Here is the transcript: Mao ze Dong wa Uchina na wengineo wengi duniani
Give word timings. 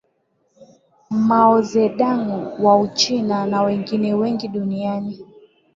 Mao 1.27 1.55
ze 1.69 1.83
Dong 1.97 2.25
wa 2.63 2.73
Uchina 2.79 3.45
na 3.45 3.61
wengineo 3.61 4.17
wengi 4.19 4.47
duniani 4.47 5.19